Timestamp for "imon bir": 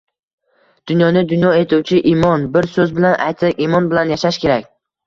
2.15-2.71